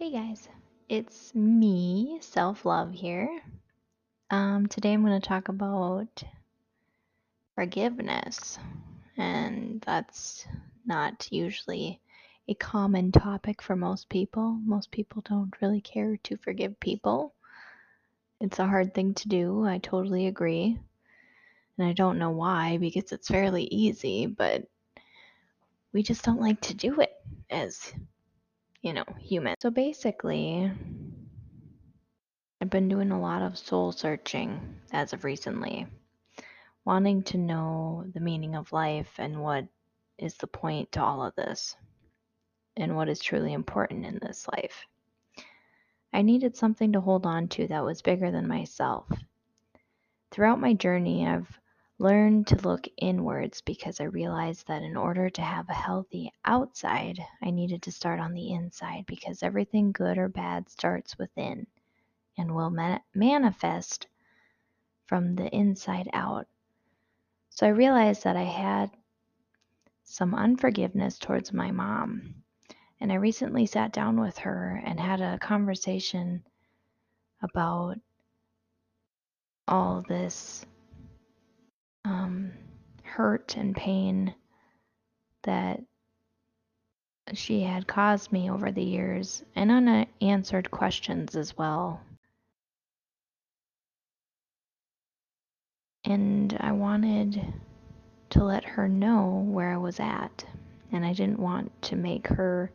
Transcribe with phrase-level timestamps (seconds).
[0.00, 0.48] Hey guys,
[0.88, 3.40] it's me, Self Love here.
[4.30, 6.22] Um, today I'm going to talk about
[7.56, 8.60] forgiveness,
[9.16, 10.46] and that's
[10.86, 12.00] not usually
[12.46, 14.60] a common topic for most people.
[14.64, 17.34] Most people don't really care to forgive people.
[18.40, 20.78] It's a hard thing to do, I totally agree.
[21.76, 24.62] And I don't know why, because it's fairly easy, but
[25.92, 27.10] we just don't like to do it
[27.50, 27.92] as,
[28.88, 29.54] you know, human.
[29.60, 30.72] So basically,
[32.58, 35.86] I've been doing a lot of soul searching as of recently,
[36.86, 39.66] wanting to know the meaning of life and what
[40.16, 41.76] is the point to all of this,
[42.78, 44.86] and what is truly important in this life.
[46.14, 49.04] I needed something to hold on to that was bigger than myself.
[50.30, 51.60] Throughout my journey, I've
[51.98, 57.18] learned to look inwards because I realized that in order to have a healthy outside,
[57.42, 61.66] I needed to start on the inside because everything good or bad starts within
[62.36, 64.06] and will ma- manifest
[65.06, 66.46] from the inside out.
[67.50, 68.90] So I realized that I had
[70.04, 72.34] some unforgiveness towards my mom.
[73.00, 76.44] And I recently sat down with her and had a conversation
[77.42, 77.98] about
[79.68, 80.64] all this
[82.04, 82.52] um,
[83.02, 84.34] hurt and pain
[85.42, 85.80] that
[87.34, 92.00] she had caused me over the years and unanswered questions as well.
[96.04, 97.52] And I wanted
[98.30, 100.44] to let her know where I was at.
[100.90, 102.70] And I didn't want to make her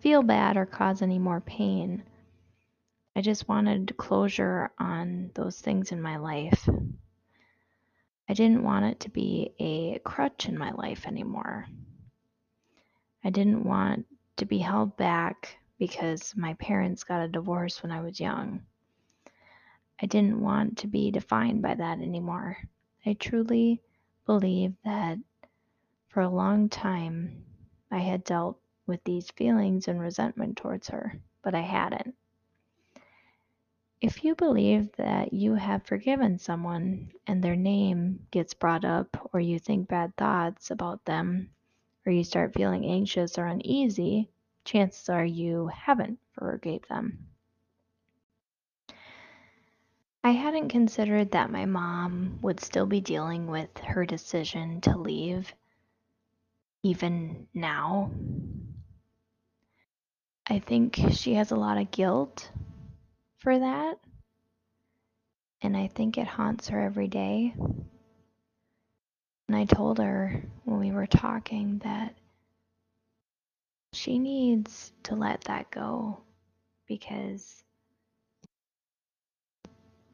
[0.00, 2.02] feel bad or cause any more pain.
[3.16, 6.68] I just wanted closure on those things in my life.
[8.28, 11.66] I didn't want it to be a crutch in my life anymore.
[13.22, 18.00] I didn't want to be held back because my parents got a divorce when I
[18.00, 18.62] was young.
[20.00, 22.58] I didn't want to be defined by that anymore.
[23.06, 23.82] I truly
[24.26, 25.18] believe that
[26.08, 27.44] for a long time
[27.90, 32.14] I had dealt with these feelings and resentment towards her, but I hadn't.
[34.04, 39.40] If you believe that you have forgiven someone and their name gets brought up, or
[39.40, 41.48] you think bad thoughts about them,
[42.04, 44.28] or you start feeling anxious or uneasy,
[44.66, 47.28] chances are you haven't forgave them.
[50.22, 55.54] I hadn't considered that my mom would still be dealing with her decision to leave
[56.82, 58.10] even now.
[60.46, 62.50] I think she has a lot of guilt
[63.44, 63.98] for that.
[65.60, 67.54] And I think it haunts her every day.
[69.46, 72.14] And I told her when we were talking that
[73.92, 76.20] she needs to let that go
[76.88, 77.62] because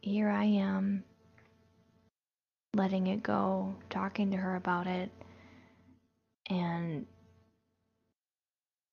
[0.00, 1.04] here I am
[2.74, 5.10] letting it go, talking to her about it.
[6.48, 7.06] And,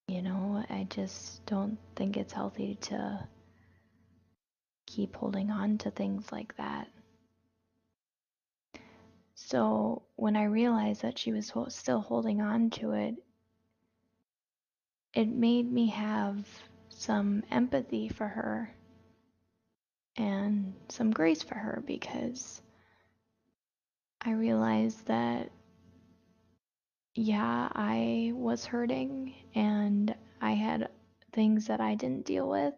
[0.10, 3.26] you know, I just don't think it's healthy to
[4.86, 6.88] keep holding on to things like that.
[9.36, 13.16] So when I realized that she was still holding on to it,
[15.14, 16.48] it made me have
[16.90, 18.74] some empathy for her
[20.18, 22.62] and some grace for her because
[24.22, 25.52] I realized that,
[27.14, 30.90] yeah, I was hurting and I had
[31.34, 32.74] things that I didn't deal with,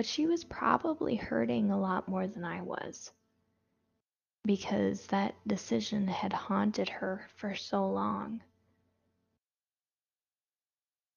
[0.00, 3.12] but she was probably hurting a lot more than I was
[4.46, 8.40] because that decision had haunted her for so long.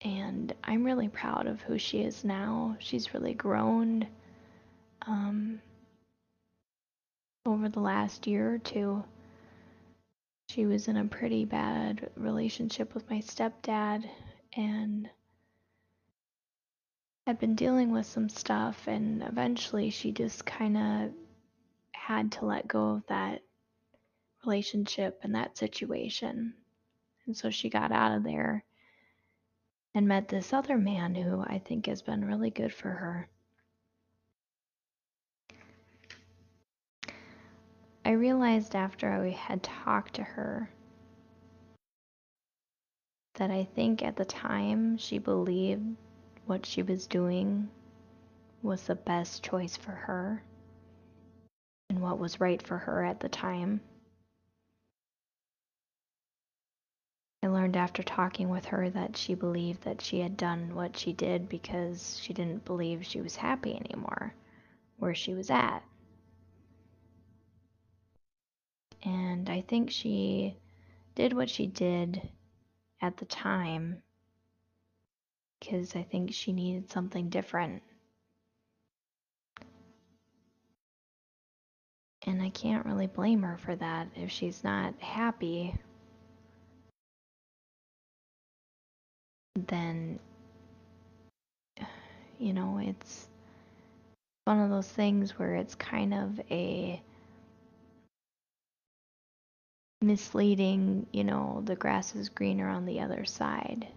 [0.02, 2.76] And I'm really proud of who she is now.
[2.80, 4.06] She's really grown
[5.08, 5.62] um,
[7.46, 9.02] over the last year or two.
[10.50, 14.04] She was in a pretty bad relationship with my stepdad
[14.58, 15.10] and
[17.26, 21.12] had been dealing with some stuff, and eventually she just kind of
[21.92, 23.42] had to let go of that
[24.46, 26.54] relationship and that situation.
[27.26, 28.66] And so she got out of there
[29.96, 33.30] and met this other man who I think has been really good for her.
[38.04, 40.70] I realized after I had talked to her
[43.36, 45.96] that I think at the time she believed
[46.46, 47.70] what she was doing
[48.62, 50.44] was the best choice for her
[51.90, 53.82] and what was right for her at the time.
[57.44, 61.12] I learned after talking with her that she believed that she had done what she
[61.12, 64.34] did because she didn't believe she was happy anymore
[64.98, 65.84] where she was at.
[69.04, 70.56] And I think she
[71.16, 72.22] did what she did
[73.02, 74.02] at the time
[75.64, 77.82] because I think she needed something different.
[82.26, 85.76] And I can't really blame her for that if she's not happy.
[89.68, 90.20] Then,
[92.40, 93.28] you know, it's
[94.46, 97.02] one of those things where it's kind of a
[100.02, 103.88] misleading, you know, the grass is greener on the other side.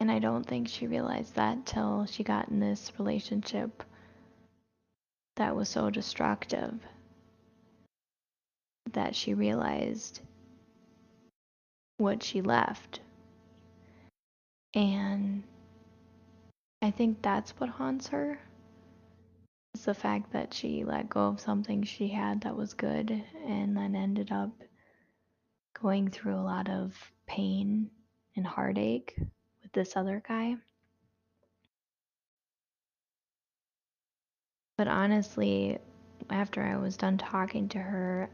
[0.00, 3.82] And I don't think she realized that till she got in this relationship
[5.36, 6.74] that was so destructive
[8.92, 10.20] that she realized
[11.98, 13.00] what she left.
[14.74, 15.42] And
[16.82, 18.38] I think that's what haunts her.
[19.74, 23.76] Is the fact that she let go of something she had that was good and
[23.76, 24.50] then ended up
[25.82, 26.94] going through a lot of
[27.26, 27.90] pain
[28.36, 29.18] and heartache
[29.76, 30.56] this other guy.
[34.78, 35.78] But honestly,
[36.30, 38.30] after I was done talking to her,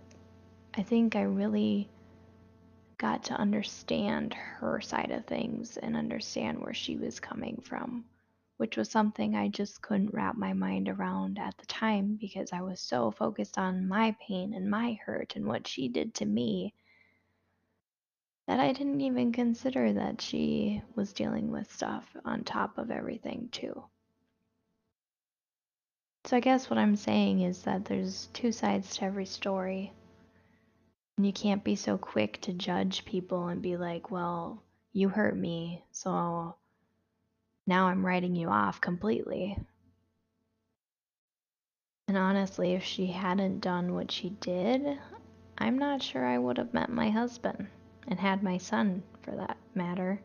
[0.75, 1.89] I think I really
[2.97, 8.05] got to understand her side of things and understand where she was coming from,
[8.59, 12.63] which was something I just couldn't wrap my mind around at the time because I
[12.63, 16.73] was so focused on my pain and my hurt and what she did to me
[18.47, 23.49] that I didn't even consider that she was dealing with stuff on top of everything,
[23.53, 23.85] too.
[26.25, 29.93] So I guess what I'm saying is that there's two sides to every story.
[31.17, 34.63] And you can't be so quick to judge people and be like, well,
[34.93, 36.57] you hurt me, so
[37.67, 39.57] now I'm writing you off completely.
[42.09, 44.99] And honestly, if she hadn't done what she did,
[45.59, 47.69] I'm not sure I would have met my husband
[48.09, 50.21] and had my son for that matter.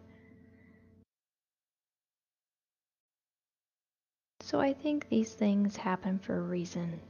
[4.42, 7.02] So I think these things happen for a reason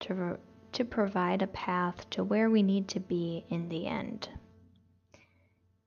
[0.00, 0.38] to,
[0.72, 4.28] to provide a path to where we need to be in the end.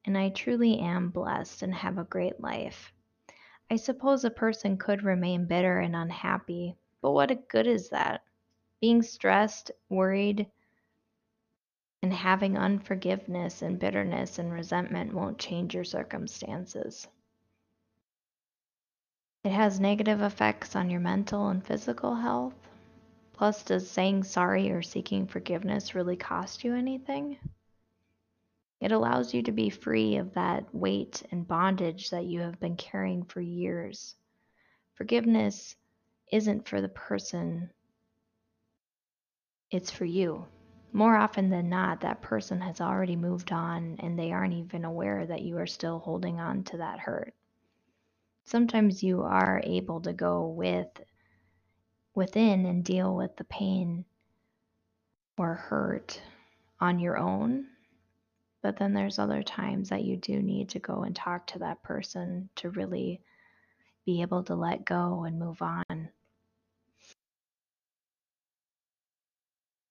[0.06, 2.94] And I truly am blessed and have a great life.
[3.70, 8.22] I suppose a person could remain bitter and unhappy, but what good is that?
[8.80, 10.48] Being stressed, worried,
[12.08, 17.06] and having unforgiveness and bitterness and resentment won't change your circumstances.
[19.44, 22.54] It has negative effects on your mental and physical health.
[23.34, 27.38] Plus, does saying sorry or seeking forgiveness really cost you anything?
[28.80, 32.78] It allows you to be free of that weight and bondage that you have been
[32.78, 34.16] carrying for years.
[34.94, 35.76] Forgiveness
[36.32, 37.70] isn't for the person,
[39.70, 40.46] it's for you.
[40.98, 45.26] More often than not, that person has already moved on and they aren't even aware
[45.26, 47.34] that you are still holding on to that hurt
[48.48, 50.88] sometimes you are able to go with
[52.16, 54.06] within and deal with the pain
[55.38, 56.20] or hurt
[56.80, 57.68] on your own.
[58.64, 61.84] But then there's other times that you do need to go and talk to that
[61.84, 63.22] person to really
[64.06, 66.10] be able to let go and move on.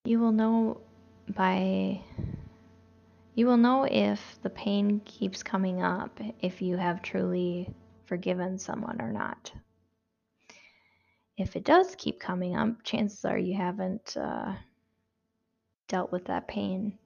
[0.05, 0.81] You will know
[1.29, 2.01] by
[3.35, 7.69] you will know if the pain keeps coming up if you have truly
[8.07, 9.53] forgiven someone or not.
[11.37, 14.55] If it does keep coming up, chances are you haven't uh,
[15.89, 16.99] dealt with that pain,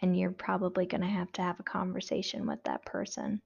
[0.00, 3.42] and you're probably going to have to have a conversation with that person.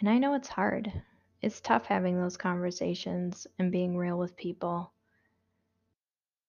[0.00, 0.92] And I know it's hard.
[1.40, 4.92] It's tough having those conversations and being real with people.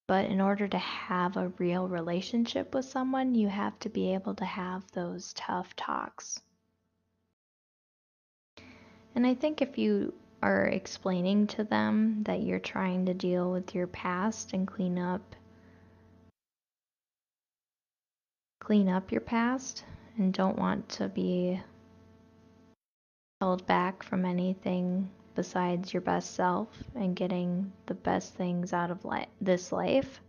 [0.07, 4.35] But in order to have a real relationship with someone, you have to be able
[4.35, 6.41] to have those tough talks.
[9.15, 13.73] And I think if you are explaining to them that you're trying to deal with
[13.73, 15.35] your past and clean up
[18.59, 19.83] clean up your past
[20.17, 21.61] and don't want to be
[23.39, 29.05] held back from anything besides your best self and getting the best things out of
[29.05, 30.21] li- this life,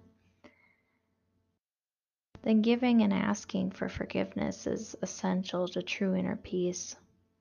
[2.42, 6.96] then giving and asking for forgiveness is essential to true inner peace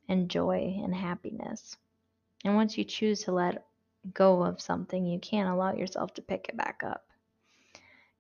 [0.10, 1.78] and joy and happiness.
[2.46, 3.66] And once you choose to let
[4.14, 7.06] go of something, you can't allow yourself to pick it back up.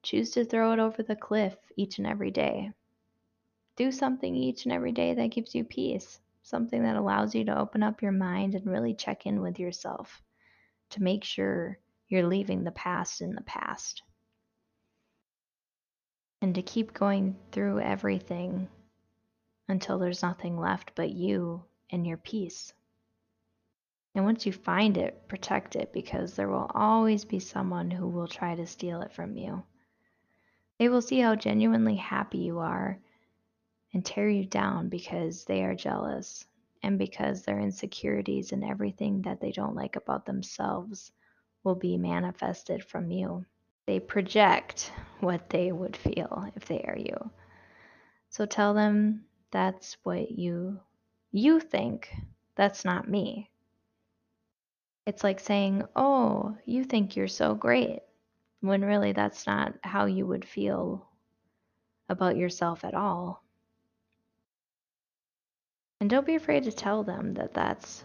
[0.04, 2.72] Choose to throw it over the cliff each and every day.
[3.76, 7.58] do something each and every day that gives you peace, something that allows you to
[7.58, 10.22] open up your mind and really check in with yourself
[10.90, 14.04] to make sure you're leaving the past in the past.
[16.42, 18.68] And to keep going through everything
[19.70, 22.74] until there's nothing left but you and your peace.
[24.14, 28.28] And once you find it, protect it because there will always be someone who will
[28.28, 29.64] try to steal it from you.
[30.78, 33.00] They will see how genuinely happy you are
[33.94, 36.46] and tear you down because they are jealous
[36.84, 41.12] and because their insecurities and everything that they don't like about themselves
[41.64, 43.46] will be manifested from you.
[43.86, 47.32] They project what they would feel if they are you.
[48.30, 50.80] So tell them that's what you
[51.32, 52.14] you think.
[52.56, 53.50] That's not me.
[55.06, 58.02] It's like saying, "Oh, you think you're so great."
[58.62, 61.08] When really that's not how you would feel
[62.10, 63.43] about yourself at all.
[66.04, 68.04] And don't be afraid to tell them that that's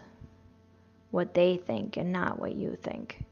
[1.11, 3.25] what they think and not what you think.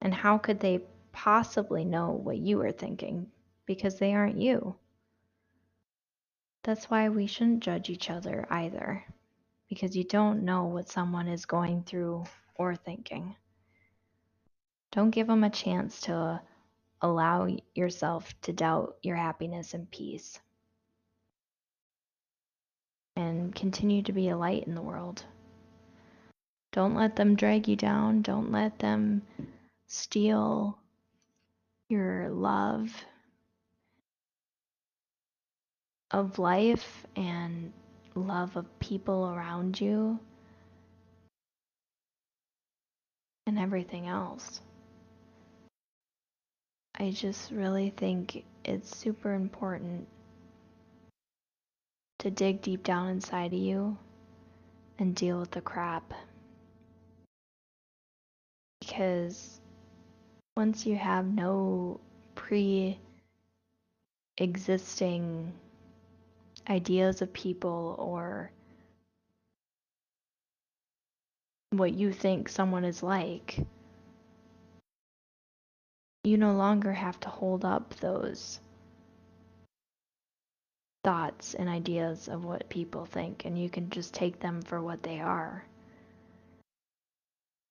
[0.00, 0.82] And how could they
[1.12, 3.28] possibly know what you are thinking?
[3.64, 4.74] Because they aren't you.
[6.64, 9.04] That's why we shouldn't judge each other either,
[9.68, 12.24] because you don't know what someone is going through
[12.56, 13.36] or thinking.
[14.90, 16.42] Don't give them a chance to
[17.00, 20.40] allow yourself to doubt your happiness and peace
[23.16, 25.24] and continue to be a light in the world.
[26.72, 28.22] Don't let them drag you down.
[28.22, 29.22] Don't let them
[29.86, 30.78] steal
[31.88, 33.04] your love
[36.12, 37.72] of life and
[38.14, 40.18] love of people around you
[43.46, 44.60] and everything else.
[46.94, 50.06] I just really think it's super important
[52.20, 53.96] to dig deep down inside of you
[54.98, 56.12] and deal with the crap.
[58.80, 59.60] Because
[60.56, 61.98] once you have no
[62.34, 62.98] pre
[64.36, 65.52] existing
[66.68, 68.50] ideas of people or
[71.70, 73.58] what you think someone is like,
[76.24, 78.60] you no longer have to hold up those
[81.02, 85.02] thoughts and ideas of what people think, and you can just take them for what
[85.02, 85.64] they are.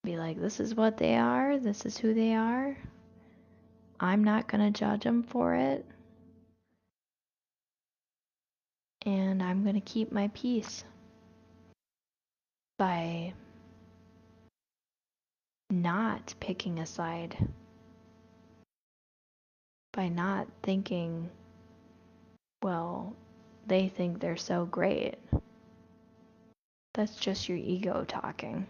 [0.04, 2.78] Be like, this is what they are, this is who they are.
[4.00, 5.86] I'm not going to judge them for it.
[9.06, 10.84] And I'm going to keep my peace
[12.78, 13.34] by
[15.70, 17.36] not picking a side,
[19.94, 21.30] by not thinking
[22.62, 23.16] well,
[23.68, 25.16] they think they're so great.
[26.94, 28.68] That's just your ego talking.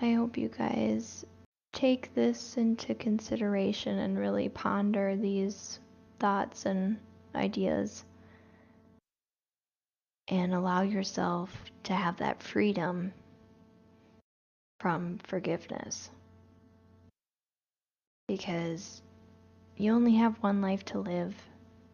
[0.00, 1.24] I hope you guys
[1.72, 5.80] take this into consideration and really ponder these
[6.18, 6.98] thoughts and
[7.34, 8.04] ideas
[10.28, 11.50] and allow yourself
[11.84, 13.12] to have that freedom
[14.80, 16.10] from forgiveness.
[18.28, 19.02] Because
[19.76, 21.34] you only have one life to live,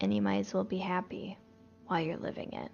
[0.00, 1.36] and you might as well be happy
[1.86, 2.70] while you're living it.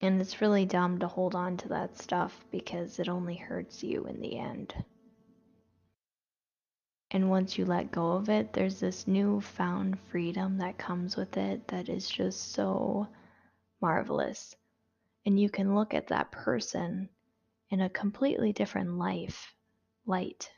[0.00, 4.06] And it's really dumb to hold on to that stuff because it only hurts you
[4.06, 4.72] in the end.
[7.10, 11.66] And once you let go of it, there's this newfound freedom that comes with it
[11.68, 13.08] that is just so
[13.82, 14.54] marvelous.
[15.26, 17.08] And you can look at that person
[17.68, 19.52] in a completely different life,
[20.06, 20.50] light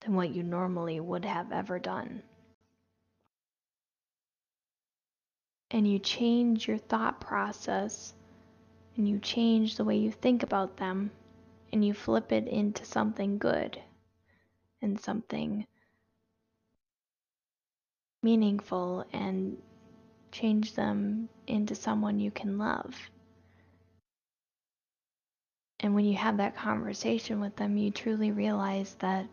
[0.00, 2.22] than what you normally would have ever done.
[5.70, 8.14] And you change your thought process
[8.96, 11.10] and you change the way you think about them
[11.72, 13.80] and you flip it into something good
[14.80, 15.66] and something
[18.22, 19.56] meaningful and
[20.32, 22.94] change them into someone you can love.
[25.80, 29.26] And when you have that conversation with them, you truly realize that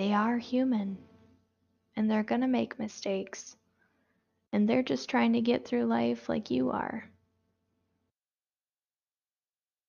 [0.00, 0.96] they are human
[1.94, 3.54] and they're going to make mistakes.
[4.50, 7.04] And they're just trying to get through life like you are.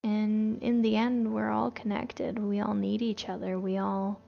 [0.03, 2.38] And in the end, we're all connected.
[2.38, 3.58] We all need each other.
[3.58, 4.22] We all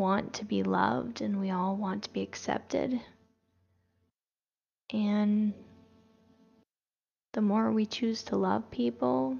[0.00, 3.00] want to be loved and we all want to be accepted.
[4.92, 5.52] And
[7.34, 9.38] the more we choose to love people,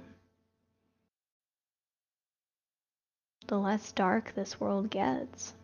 [3.49, 5.55] the less dark this world gets.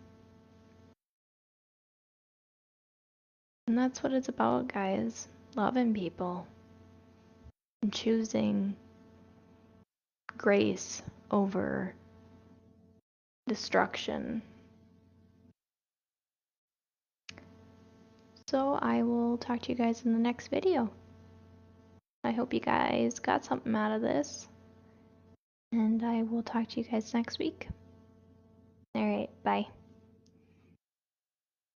[3.68, 5.28] And that's what it's about, guys.
[5.56, 6.48] Loving people
[7.84, 8.76] and choosing
[10.36, 11.94] grace over
[13.48, 14.42] destruction.
[18.48, 20.90] So I will talk to you guys in the next video.
[22.24, 24.48] I hope you guys got something out of this.
[25.72, 27.68] And I will talk to you guys next week.
[28.96, 29.68] Alright, bye.